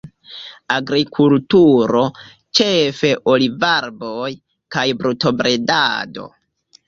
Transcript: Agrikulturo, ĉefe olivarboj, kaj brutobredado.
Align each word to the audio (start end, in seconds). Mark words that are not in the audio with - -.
Agrikulturo, 0.75 2.01
ĉefe 2.59 3.11
olivarboj, 3.33 4.31
kaj 4.77 4.87
brutobredado. 5.03 6.27